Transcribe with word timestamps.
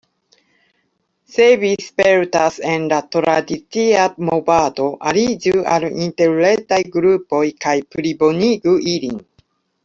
Se 1.33 1.49
vi 1.63 1.67
spertas 1.87 2.57
en 2.69 2.87
la 2.93 3.01
tradicia 3.15 4.07
movado, 4.31 4.87
aliĝu 5.11 5.53
al 5.75 5.87
interretaj 6.07 6.81
grupoj 6.97 7.45
kaj 7.67 7.77
plibonigu 7.95 8.75
ilin. 8.97 9.23